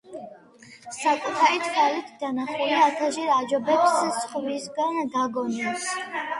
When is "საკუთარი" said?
0.95-1.59